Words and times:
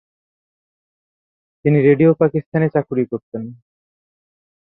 তিনি 1.65 1.77
রেডিও 1.81 2.11
পাকিস্তান-এ 2.13 2.69
চাকুরী 2.69 3.03
করতেন। 3.05 3.43